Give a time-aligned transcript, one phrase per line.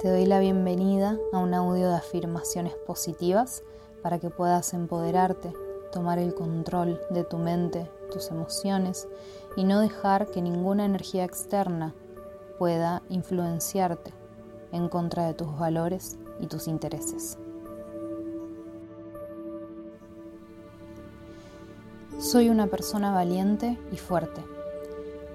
[0.00, 3.62] Te doy la bienvenida a un audio de afirmaciones positivas
[4.02, 5.52] para que puedas empoderarte,
[5.92, 9.06] tomar el control de tu mente, tus emociones
[9.56, 11.94] y no dejar que ninguna energía externa
[12.58, 14.14] pueda influenciarte
[14.72, 17.36] en contra de tus valores y tus intereses.
[22.18, 24.42] Soy una persona valiente y fuerte.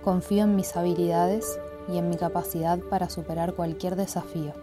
[0.03, 1.59] Confío en mis habilidades
[1.91, 4.53] y en mi capacidad para superar cualquier desafío.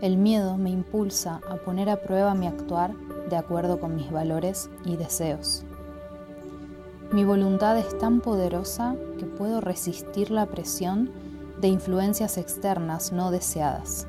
[0.00, 2.94] El miedo me impulsa a poner a prueba mi actuar
[3.30, 5.64] de acuerdo con mis valores y deseos.
[7.12, 11.10] Mi voluntad es tan poderosa que puedo resistir la presión
[11.60, 14.06] de influencias externas no deseadas.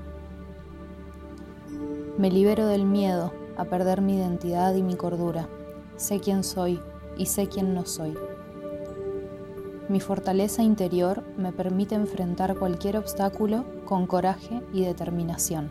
[2.18, 5.48] Me libero del miedo a perder mi identidad y mi cordura.
[5.96, 6.82] Sé quién soy
[7.18, 8.18] y sé quién no soy.
[9.90, 15.70] Mi fortaleza interior me permite enfrentar cualquier obstáculo con coraje y determinación.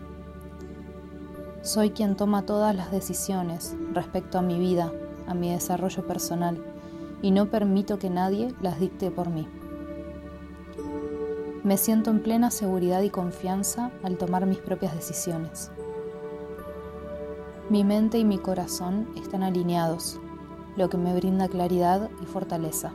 [1.60, 4.90] Soy quien toma todas las decisiones respecto a mi vida,
[5.26, 6.64] a mi desarrollo personal,
[7.20, 9.46] y no permito que nadie las dicte por mí.
[11.62, 15.70] Me siento en plena seguridad y confianza al tomar mis propias decisiones.
[17.68, 20.18] Mi mente y mi corazón están alineados,
[20.76, 22.92] lo que me brinda claridad y fortaleza.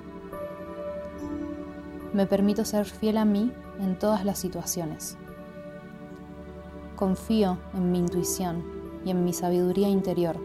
[2.14, 5.18] Me permito ser fiel a mí en todas las situaciones.
[6.98, 8.64] Confío en mi intuición
[9.06, 10.38] y en mi sabiduría interior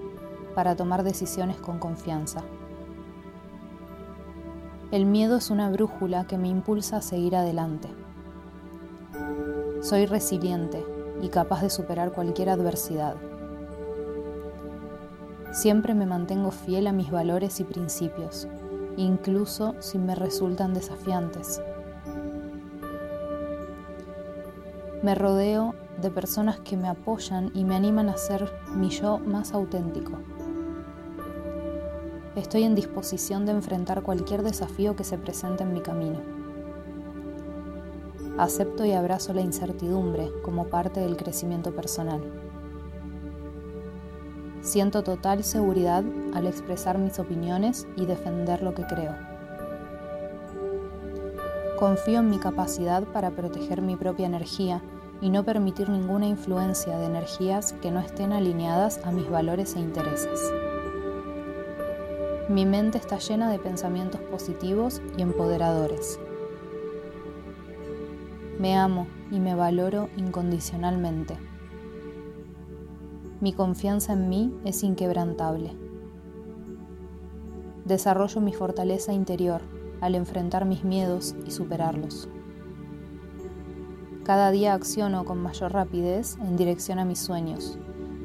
[0.54, 2.42] para tomar decisiones con confianza.
[4.92, 7.88] El miedo es una brújula que me impulsa a seguir adelante.
[9.82, 10.84] Soy resiliente
[11.20, 13.16] y capaz de superar cualquier adversidad.
[15.52, 18.46] Siempre me mantengo fiel a mis valores y principios,
[18.96, 21.60] incluso si me resultan desafiantes.
[25.02, 29.52] Me rodeo de personas que me apoyan y me animan a ser mi yo más
[29.52, 30.12] auténtico.
[32.34, 36.20] Estoy en disposición de enfrentar cualquier desafío que se presente en mi camino.
[38.36, 42.45] Acepto y abrazo la incertidumbre como parte del crecimiento personal.
[44.66, 46.02] Siento total seguridad
[46.34, 49.14] al expresar mis opiniones y defender lo que creo.
[51.78, 54.82] Confío en mi capacidad para proteger mi propia energía
[55.20, 59.78] y no permitir ninguna influencia de energías que no estén alineadas a mis valores e
[59.78, 60.52] intereses.
[62.48, 66.18] Mi mente está llena de pensamientos positivos y empoderadores.
[68.58, 71.36] Me amo y me valoro incondicionalmente.
[73.38, 75.76] Mi confianza en mí es inquebrantable.
[77.84, 79.60] Desarrollo mi fortaleza interior
[80.00, 82.30] al enfrentar mis miedos y superarlos.
[84.24, 87.78] Cada día acciono con mayor rapidez en dirección a mis sueños,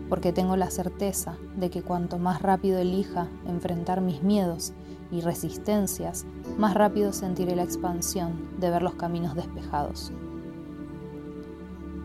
[0.07, 4.71] porque tengo la certeza de que cuanto más rápido elija enfrentar mis miedos
[5.11, 6.25] y resistencias,
[6.57, 10.13] más rápido sentiré la expansión de ver los caminos despejados.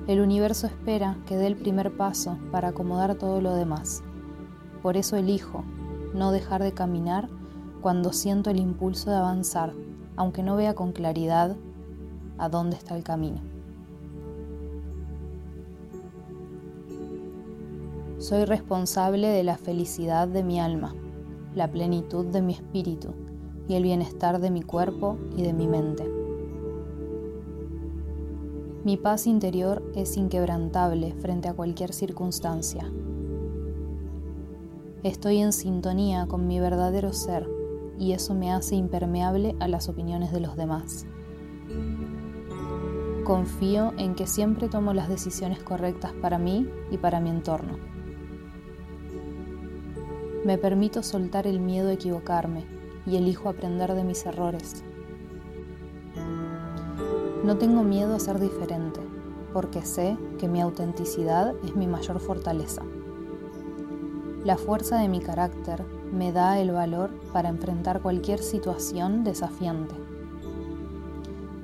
[0.06, 4.04] El universo espera que dé el primer paso para acomodar todo lo demás.
[4.80, 5.64] Por eso elijo
[6.14, 7.28] no dejar de caminar
[7.80, 9.72] cuando siento el impulso de avanzar,
[10.14, 11.56] aunque no vea con claridad
[12.38, 13.40] a dónde está el camino.
[18.18, 20.94] Soy responsable de la felicidad de mi alma,
[21.56, 23.08] la plenitud de mi espíritu
[23.66, 26.15] y el bienestar de mi cuerpo y de mi mente.
[28.86, 32.88] Mi paz interior es inquebrantable frente a cualquier circunstancia.
[35.02, 37.48] Estoy en sintonía con mi verdadero ser
[37.98, 41.04] y eso me hace impermeable a las opiniones de los demás.
[43.24, 47.78] Confío en que siempre tomo las decisiones correctas para mí y para mi entorno.
[50.44, 52.64] Me permito soltar el miedo a equivocarme
[53.04, 54.84] y elijo aprender de mis errores.
[57.46, 58.98] No tengo miedo a ser diferente,
[59.52, 62.82] porque sé que mi autenticidad es mi mayor fortaleza.
[64.44, 69.94] La fuerza de mi carácter me da el valor para enfrentar cualquier situación desafiante.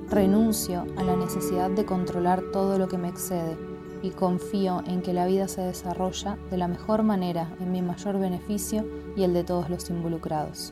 [0.09, 3.57] Renuncio a la necesidad de controlar todo lo que me excede
[4.01, 8.19] y confío en que la vida se desarrolla de la mejor manera en mi mayor
[8.19, 8.85] beneficio
[9.17, 10.71] y el de todos los involucrados.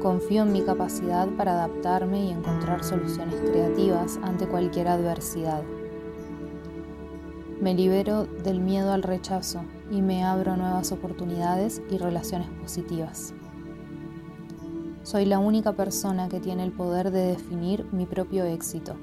[0.00, 5.62] Confío en mi capacidad para adaptarme y encontrar soluciones creativas ante cualquier adversidad.
[7.60, 13.34] Me libero del miedo al rechazo y me abro a nuevas oportunidades y relaciones positivas.
[15.02, 18.94] Soy la única persona que tiene el poder de definir mi propio éxito.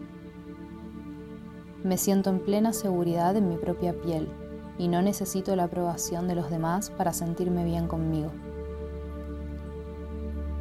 [1.83, 4.29] Me siento en plena seguridad en mi propia piel
[4.79, 8.31] y no necesito la aprobación de los demás para sentirme bien conmigo.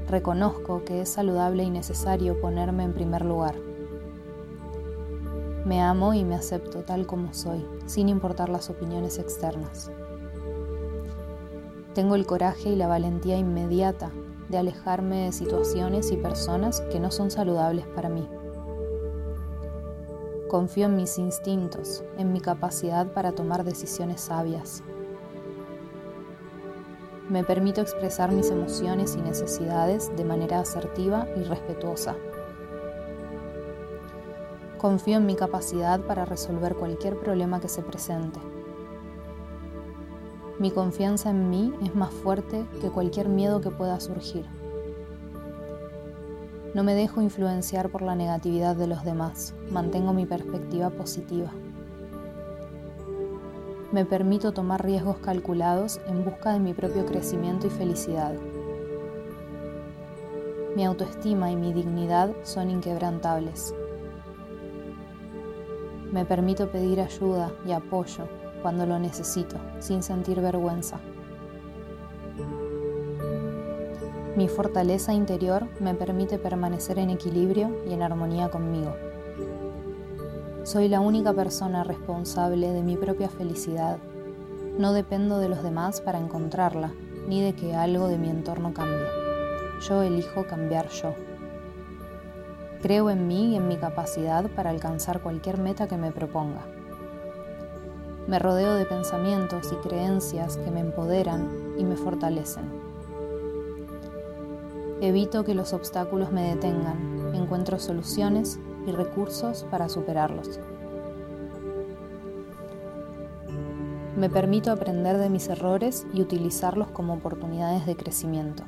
[0.09, 3.57] Reconozco que es saludable y necesario ponerme en primer lugar.
[5.65, 9.91] Me amo y me acepto tal como soy, sin importar las opiniones externas.
[11.93, 14.13] Tengo el coraje y la valentía inmediata
[14.49, 18.29] de alejarme de situaciones y personas que no son saludables para mí.
[20.49, 24.85] Confío en mis instintos, en mi capacidad para tomar decisiones sabias.
[27.29, 32.15] Me permito expresar mis emociones y necesidades de manera asertiva y respetuosa.
[34.79, 38.39] Confío en mi capacidad para resolver cualquier problema que se presente.
[40.61, 44.47] Mi confianza en mí es más fuerte que cualquier miedo que pueda surgir.
[46.75, 51.51] No me dejo influenciar por la negatividad de los demás, mantengo mi perspectiva positiva.
[53.97, 58.35] Me permito tomar riesgos calculados en busca de mi propio crecimiento y felicidad.
[60.77, 63.75] Mi autoestima y mi dignidad son inquebrantables.
[66.13, 68.29] Me permito pedir ayuda y apoyo
[68.61, 71.01] cuando lo necesito, sin sentir vergüenza.
[74.37, 78.95] Mi fortaleza interior me permite permanecer en equilibrio y en armonía conmigo.
[80.67, 83.99] Soy la única persona responsable de mi propia felicidad.
[84.77, 86.91] No dependo de los demás para encontrarla,
[87.29, 89.07] ni de que algo de mi entorno cambie.
[89.89, 91.15] Yo elijo cambiar yo.
[92.83, 96.67] Creo en mí y en mi capacidad para alcanzar cualquier meta que me proponga.
[98.27, 102.65] Me rodeo de pensamientos y creencias que me empoderan y me fortalecen.
[105.01, 110.61] Evito que los obstáculos me detengan, encuentro soluciones y recursos para superarlos.
[114.17, 118.63] Me permito aprender de mis errores y utilizarlos como oportunidades de crecimiento.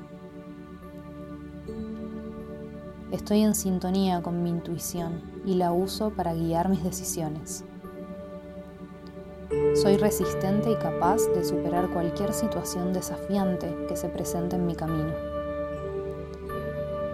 [3.10, 7.64] Estoy en sintonía con mi intuición y la uso para guiar mis decisiones.
[9.74, 15.27] Soy resistente y capaz de superar cualquier situación desafiante que se presente en mi camino.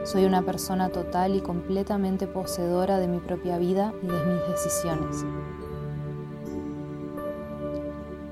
[0.04, 5.24] Soy una persona total y completamente poseedora de mi propia vida y de mis decisiones.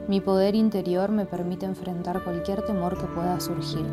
[0.06, 3.86] Mi poder interior me permite enfrentar cualquier temor que pueda surgir.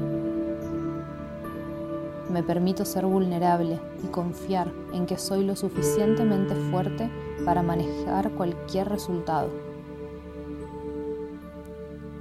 [2.30, 7.10] Me permito ser vulnerable y confiar en que soy lo suficientemente fuerte
[7.46, 9.48] para manejar cualquier resultado.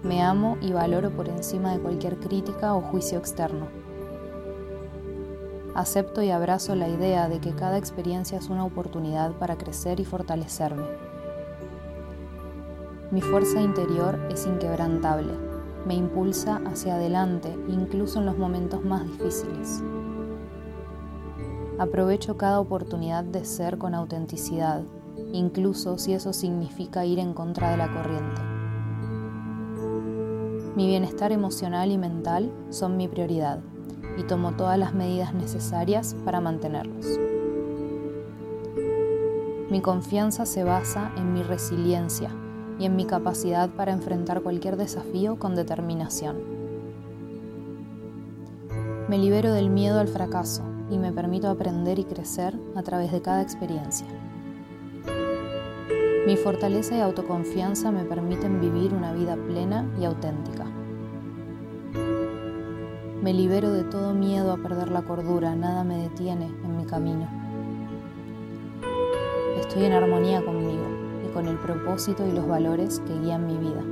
[0.05, 3.88] Me amo y valoro por encima de cualquier crítica o juicio externo
[5.79, 10.05] acepto y abrazo la idea de que cada experiencia es una oportunidad para crecer y
[10.05, 10.89] fortalecerme.
[13.13, 15.33] Mi fuerza interior es inquebrantable,
[15.87, 19.81] me impulsa hacia adelante incluso en los momentos más difíciles.
[21.79, 24.83] Aprovecho cada oportunidad de ser con autenticidad,
[25.33, 28.41] incluso si eso significa ir en contra de la corriente.
[30.75, 33.61] Mi bienestar emocional y mental son mi prioridad
[34.19, 37.07] y tomo todas las medidas necesarias para mantenerlos.
[39.71, 42.31] Mi confianza se basa en mi resiliencia
[42.79, 46.37] y en mi capacidad para enfrentar cualquier desafío con determinación.
[49.09, 53.23] Me libero del miedo al fracaso y me permito aprender y crecer a través de
[53.23, 54.07] cada experiencia.
[56.27, 60.67] Mi fortaleza y autoconfianza me permiten vivir una vida plena y auténtica.
[63.29, 67.29] Me libero de todo miedo a perder la cordura, nada me detiene en mi camino.
[69.61, 70.87] Estoy en armonía conmigo
[71.27, 73.83] y con el propósito y los valores que guían mi vida.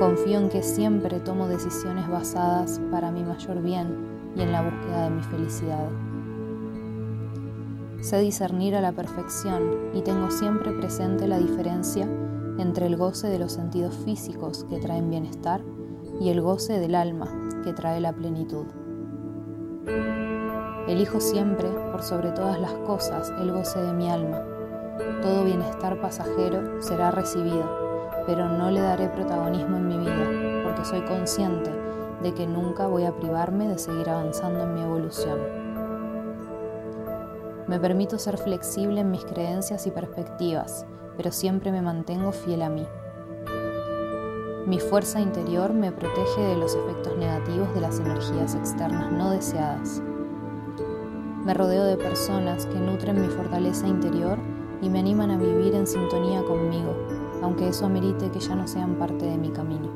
[0.00, 3.94] Confío en que siempre tomo decisiones basadas para mi mayor bien
[4.34, 5.88] y en la búsqueda de mi felicidad.
[8.00, 12.08] Sé discernir a la perfección y tengo siempre presente la diferencia
[12.58, 15.62] entre el goce de los sentidos físicos que traen bienestar
[16.20, 17.28] y el goce del alma
[17.64, 18.66] que trae la plenitud.
[20.88, 24.42] Elijo siempre, por sobre todas las cosas, el goce de mi alma.
[25.22, 27.64] Todo bienestar pasajero será recibido,
[28.26, 31.70] pero no le daré protagonismo en mi vida, porque soy consciente
[32.22, 35.38] de que nunca voy a privarme de seguir avanzando en mi evolución.
[37.66, 42.70] Me permito ser flexible en mis creencias y perspectivas, pero siempre me mantengo fiel a
[42.70, 42.86] mí.
[44.68, 50.02] Mi fuerza interior me protege de los efectos negativos de las energías externas no deseadas.
[51.42, 54.36] Me rodeo de personas que nutren mi fortaleza interior
[54.82, 56.94] y me animan a vivir en sintonía conmigo,
[57.40, 59.88] aunque eso amerite que ya no sean parte de mi camino.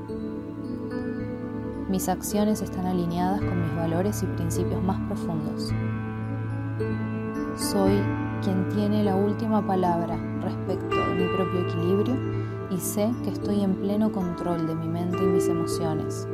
[1.91, 5.71] Mis acciones están alineadas con mis valores y principios más profundos.
[7.57, 7.93] Soy
[8.43, 12.32] quien tiene la última palabra respecto de mi propio equilibrio
[12.73, 16.27] y sé que estoy en pleno control de mi mente y mis emociones.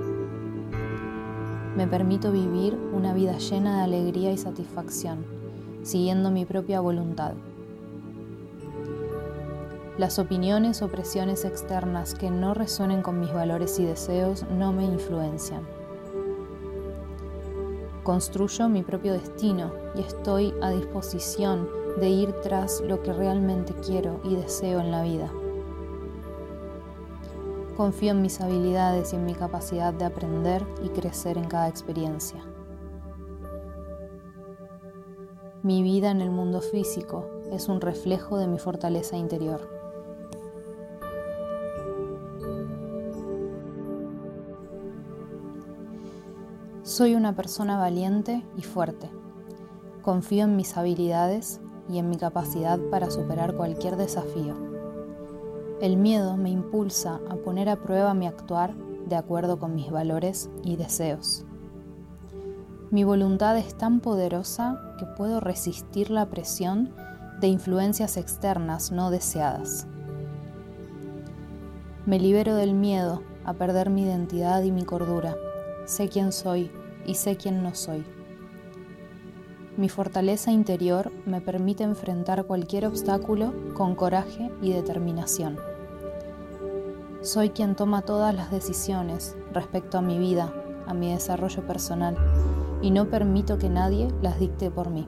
[1.76, 5.25] Me permito vivir una vida llena de alegría y satisfacción,
[5.83, 7.33] siguiendo mi propia voluntad.
[9.97, 14.85] Las opiniones o presiones externas que no resuenen con mis valores y deseos no me
[14.85, 15.62] influencian.
[18.04, 21.68] Construyo mi propio destino y estoy a disposición
[22.00, 25.30] de ir tras lo que realmente quiero y deseo en la vida.
[27.78, 32.44] Confío en mis habilidades y en mi capacidad de aprender y crecer en cada experiencia.
[35.62, 39.61] Mi vida en el mundo físico es un reflejo de mi fortaleza interior.
[46.82, 49.08] Soy una persona valiente y fuerte.
[50.02, 54.77] Confío en mis habilidades y en mi capacidad para superar cualquier desafío.
[55.80, 58.75] El miedo me impulsa a poner a prueba mi actuar
[59.06, 61.44] de acuerdo con mis valores y deseos.
[62.90, 66.92] Mi voluntad es tan poderosa que puedo resistir la presión
[67.40, 69.87] de influencias externas no deseadas.
[72.06, 75.37] Me libero del miedo a perder mi identidad y mi cordura.
[75.87, 76.73] Sé quién soy
[77.06, 78.04] y sé quién no soy.
[79.78, 85.56] Mi fortaleza interior me permite enfrentar cualquier obstáculo con coraje y determinación.
[87.23, 90.52] Soy quien toma todas las decisiones respecto a mi vida,
[90.88, 92.16] a mi desarrollo personal,
[92.82, 95.06] y no permito que nadie las dicte por mí.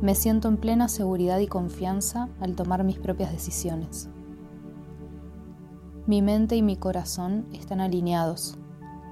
[0.00, 4.08] Me siento en plena seguridad y confianza al tomar mis propias decisiones.
[6.06, 8.56] Mi mente y mi corazón están alineados,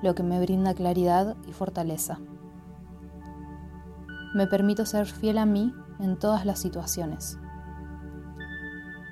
[0.03, 2.21] lo que me brinda claridad y fortaleza.
[4.35, 7.38] Me permito ser fiel a mí en todas las situaciones.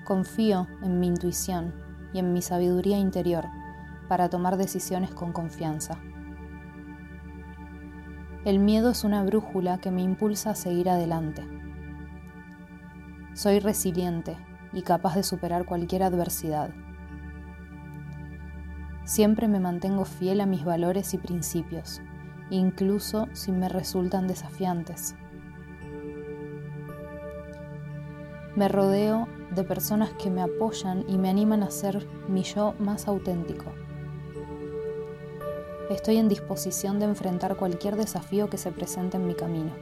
[0.05, 1.73] Confío en mi intuición
[2.13, 3.45] y en mi sabiduría interior
[4.09, 5.97] para tomar decisiones con confianza.
[8.45, 11.47] El miedo es una brújula que me impulsa a seguir adelante.
[13.35, 14.37] Soy resiliente
[14.73, 16.71] y capaz de superar cualquier adversidad.
[19.05, 22.03] Siempre me mantengo fiel a mis valores y principios
[22.57, 25.15] incluso si me resultan desafiantes.
[28.55, 33.09] Me rodeo de personas que me apoyan y me animan a ser mi yo más
[33.09, 33.73] auténtico.
[35.91, 39.73] Estoy en disposición de enfrentar cualquier desafío que se presente en mi camino.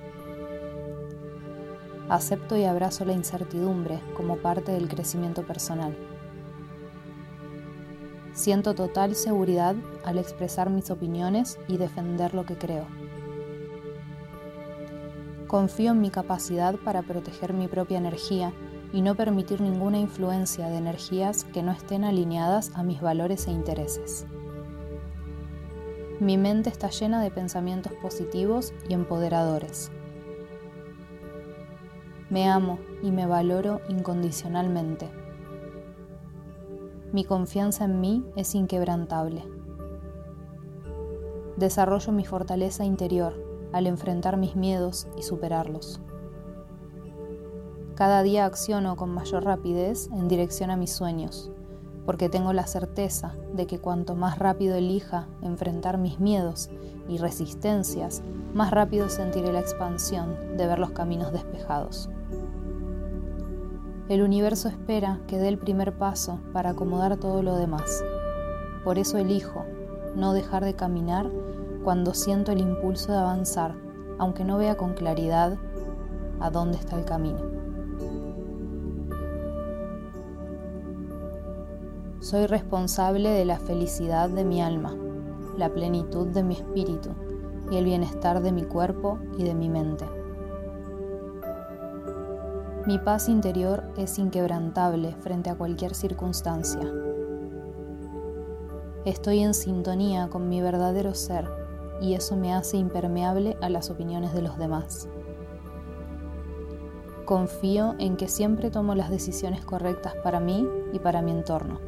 [2.09, 5.97] Acepto y abrazo la incertidumbre como parte del crecimiento personal.
[8.41, 12.87] Siento total seguridad al expresar mis opiniones y defender lo que creo.
[15.47, 18.55] Confío en mi capacidad para proteger mi propia energía
[18.95, 23.51] y no permitir ninguna influencia de energías que no estén alineadas a mis valores e
[23.51, 24.25] intereses.
[26.19, 29.93] Mi mente está llena de pensamientos positivos y empoderadores.
[32.31, 35.20] Me amo y me valoro incondicionalmente.
[37.13, 39.43] Mi confianza en mí es inquebrantable.
[41.57, 43.35] Desarrollo mi fortaleza interior
[43.73, 46.01] al enfrentar mis miedos y superarlos.
[47.97, 51.51] Cada día acciono con mayor rapidez en dirección a mis sueños,
[52.07, 56.71] porque tengo la certeza de que cuanto más rápido elija enfrentar mis miedos
[57.09, 58.23] y resistencias,
[58.55, 62.09] más rápido sentiré la expansión de ver los caminos despejados.
[64.11, 68.03] El universo espera que dé el primer paso para acomodar todo lo demás.
[68.83, 69.65] Por eso elijo
[70.17, 71.31] no dejar de caminar
[71.85, 73.77] cuando siento el impulso de avanzar,
[74.19, 75.57] aunque no vea con claridad
[76.41, 77.39] a dónde está el camino.
[82.19, 84.93] Soy responsable de la felicidad de mi alma,
[85.57, 87.11] la plenitud de mi espíritu
[87.71, 90.20] y el bienestar de mi cuerpo y de mi mente.
[92.87, 96.91] Mi paz interior es inquebrantable frente a cualquier circunstancia.
[99.05, 101.47] Estoy en sintonía con mi verdadero ser
[102.01, 105.09] y eso me hace impermeable a las opiniones de los demás.
[107.27, 111.79] Confío en que siempre tomo las decisiones correctas para mí y para mi entorno.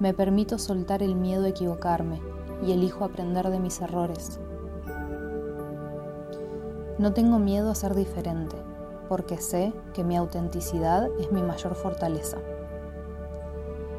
[0.00, 2.20] Me permito soltar el miedo a equivocarme
[2.66, 4.40] y elijo aprender de mis errores
[6.98, 8.56] No tengo miedo a ser diferente,
[9.08, 12.38] porque sé que mi autenticidad es mi mayor fortaleza.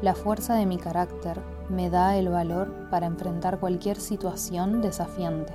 [0.00, 5.52] La fuerza de mi carácter me da el valor para enfrentar cualquier situación desafiante.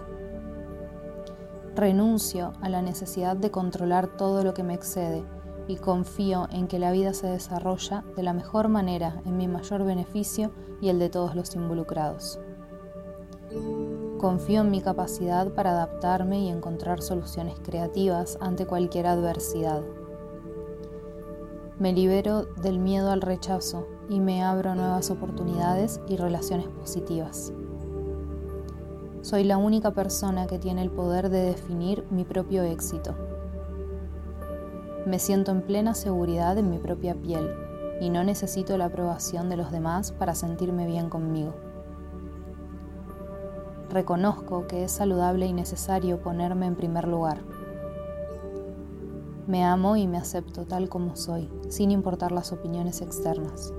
[1.75, 5.23] Renuncio a la necesidad de controlar todo lo que me excede
[5.67, 9.83] y confío en que la vida se desarrolla de la mejor manera en mi mayor
[9.83, 12.39] beneficio y el de todos los involucrados.
[14.21, 19.81] Confío en mi capacidad para adaptarme y encontrar soluciones creativas ante cualquier adversidad.
[21.79, 27.51] Me libero del miedo al rechazo y me abro nuevas oportunidades y relaciones positivas.
[29.23, 33.15] Soy la única persona que tiene el poder de definir mi propio éxito.
[35.07, 37.55] Me siento en plena seguridad en mi propia piel
[37.99, 41.70] y no necesito la aprobación de los demás para sentirme bien conmigo.
[43.91, 47.39] Reconozco que es saludable y necesario ponerme en primer lugar.
[49.47, 53.73] Me amo y me acepto tal como soy, sin importar las opiniones externas.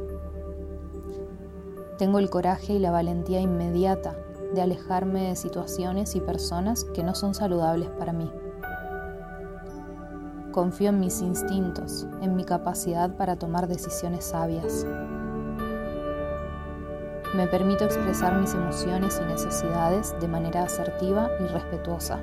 [1.97, 4.15] Tengo el coraje y la valentía inmediata
[4.55, 8.31] de alejarme de situaciones y personas que no son saludables para mí.
[10.53, 14.87] Confío en mis instintos, en mi capacidad para tomar decisiones sabias.
[17.35, 22.21] Me permito expresar mis emociones y necesidades de manera asertiva y respetuosa.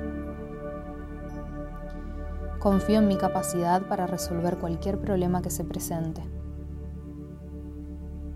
[2.60, 6.22] Confío en mi capacidad para resolver cualquier problema que se presente.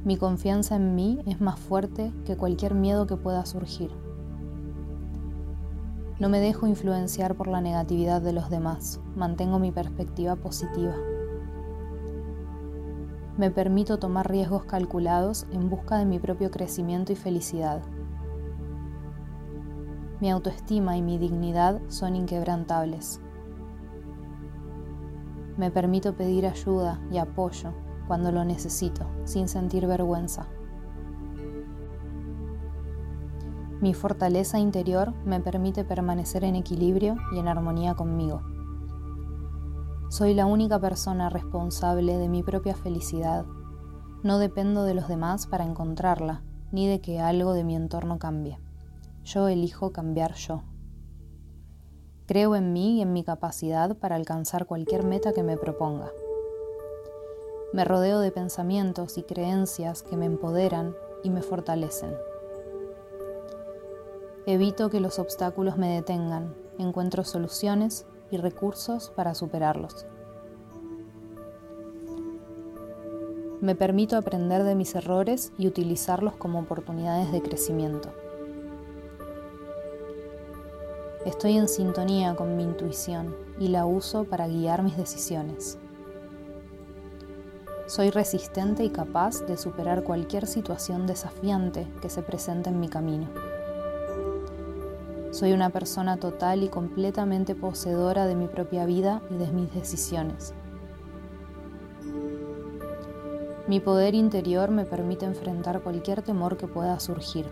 [0.05, 3.93] Mi confianza en mí es más fuerte que cualquier miedo que pueda surgir.
[6.19, 10.95] No me dejo influenciar por la negatividad de los demás, mantengo mi perspectiva positiva.
[13.37, 17.83] Me permito tomar riesgos calculados en busca de mi propio crecimiento y felicidad.
[20.21, 23.21] Mi autoestima y mi dignidad son inquebrantables.
[25.57, 27.73] Me permito pedir ayuda y apoyo
[28.07, 30.47] cuando lo necesito, sin sentir vergüenza.
[33.81, 38.54] Mi fortaleza interior me permite permanecer en equilibrio y en armonía conmigo.
[40.15, 43.45] Soy la única persona responsable de mi propia felicidad.
[44.23, 48.61] No dependo de los demás para encontrarla, ni de que algo de mi entorno cambie.
[49.25, 50.63] Yo elijo cambiar yo.
[52.27, 56.13] Creo en mí y en mi capacidad para alcanzar cualquier meta que me proponga.
[57.73, 62.15] Me rodeo de pensamientos y creencias que me empoderan y me fortalecen.
[64.47, 70.07] Evito que los obstáculos me detengan, encuentro soluciones y recursos para superarlos.
[73.61, 78.13] Me permito aprender de mis errores y utilizarlos como oportunidades de crecimiento.
[81.25, 85.79] Estoy en sintonía con mi intuición y la uso para guiar mis decisiones.
[87.87, 93.54] Soy resistente y capaz de superar cualquier situación desafiante que se presente en mi camino.
[95.35, 100.55] Soy una persona total y completamente poseedora de mi propia vida y de mis decisiones.
[103.67, 107.47] Mi poder interior me permite enfrentar cualquier temor que pueda surgir.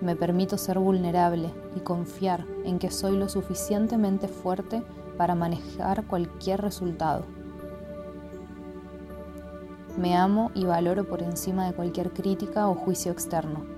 [0.00, 4.82] Me permito ser vulnerable y confiar en que soy lo suficientemente fuerte
[5.16, 7.26] para manejar cualquier resultado.
[9.96, 13.73] Me amo y valoro por encima de cualquier crítica o juicio externo.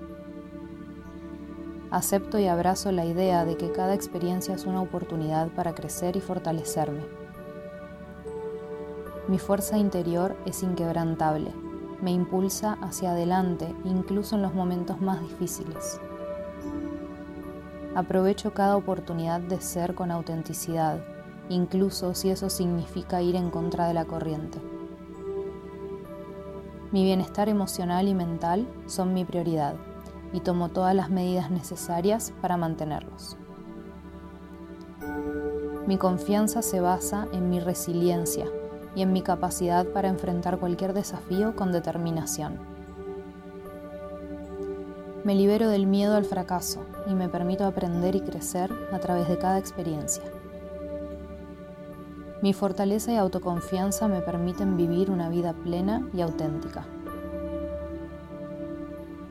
[1.89, 6.19] Acepto y abrazo la idea de que cada experiencia es una oportunidad para crecer y
[6.19, 7.05] fortalecerme.
[9.29, 11.53] Mi fuerza interior es inquebrantable,
[12.01, 16.01] me impulsa hacia adelante incluso en los momentos más difíciles.
[17.95, 20.99] Aprovecho cada oportunidad de ser con autenticidad,
[21.47, 24.59] incluso si eso significa ir en contra de la corriente.
[26.91, 29.75] Mi bienestar emocional y mental son mi prioridad
[30.33, 33.37] y tomo todas las medidas necesarias para mantenerlos.
[35.87, 38.45] Mi confianza se basa en mi resiliencia
[38.95, 42.59] y en mi capacidad para enfrentar cualquier desafío con determinación.
[45.23, 49.37] Me libero del miedo al fracaso y me permito aprender y crecer a través de
[49.37, 50.23] cada experiencia.
[52.41, 56.85] Mi fortaleza y autoconfianza me permiten vivir una vida plena y auténtica.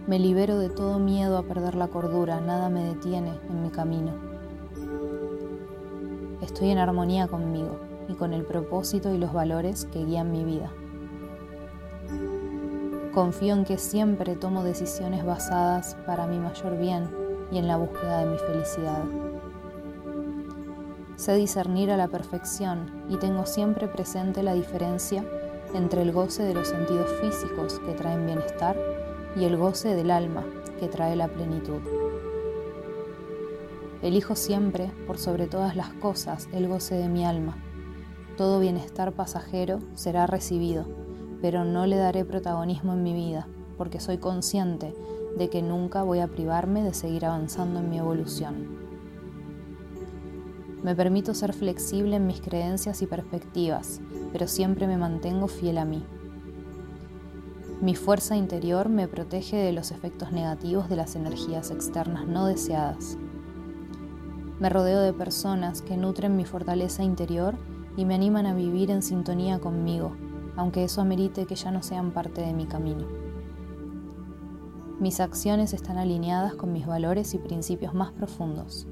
[0.07, 4.12] Me libero de todo miedo a perder la cordura, nada me detiene en mi camino.
[6.40, 10.71] Estoy en armonía conmigo y con el propósito y los valores que guían mi vida.
[13.12, 17.11] Confío en que siempre tomo decisiones basadas para mi mayor bien
[17.51, 19.03] y en la búsqueda de mi felicidad.
[21.16, 25.25] Sé discernir a la perfección y tengo siempre presente la diferencia
[25.75, 28.77] entre el goce de los sentidos físicos que traen bienestar
[29.37, 30.44] y el goce del alma
[30.81, 31.81] que trae la plenitud.
[34.03, 37.57] Elijo siempre, por sobre todas las cosas, el goce de mi alma.
[38.37, 40.87] Todo bienestar pasajero será recibido,
[41.40, 44.94] pero no le daré protagonismo en mi vida, porque soy consciente
[45.37, 48.87] de que nunca voy a privarme de seguir avanzando en mi evolución.
[50.83, 54.01] Me permito ser flexible en mis creencias y perspectivas,
[54.33, 56.05] pero siempre me mantengo fiel a mí.
[57.80, 63.18] Mi fuerza interior me protege de los efectos negativos de las energías externas no deseadas.
[64.58, 67.54] Me rodeo de personas que nutren mi fortaleza interior
[67.98, 70.16] y me animan a vivir en sintonía conmigo,
[70.56, 73.04] aunque eso amerite que ya no sean parte de mi camino.
[74.98, 78.86] Mis acciones están alineadas con mis valores y principios más profundos.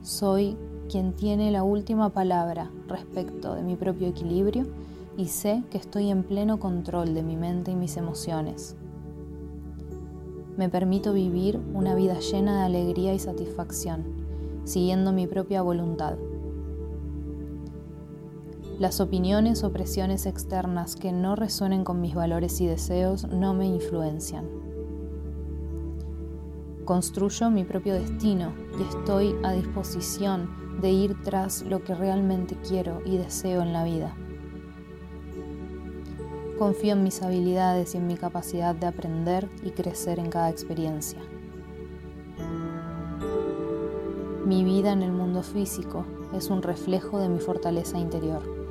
[0.00, 0.56] Soy
[0.88, 4.66] quien tiene la última palabra respecto de mi propio equilibrio
[5.16, 8.76] y sé que estoy en pleno control de mi mente y mis emociones.
[10.56, 14.04] Me permito vivir una vida llena de alegría y satisfacción,
[14.64, 16.16] siguiendo mi propia voluntad.
[18.78, 23.66] Las opiniones o presiones externas que no resuenen con mis valores y deseos no me
[23.66, 24.46] influencian.
[26.84, 33.00] Construyo mi propio destino y estoy a disposición de ir tras lo que realmente quiero
[33.04, 34.16] y deseo en la vida.
[36.62, 41.18] Confío en mis habilidades y en mi capacidad de aprender y crecer en cada experiencia.
[44.46, 48.61] Mi vida en el mundo físico es un reflejo de mi fortaleza interior.